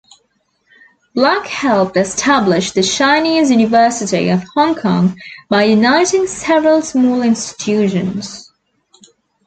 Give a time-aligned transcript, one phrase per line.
[1.13, 5.15] Black helped establish the Chinese University of Hong Kong
[5.47, 8.49] by uniting several smaller institutions.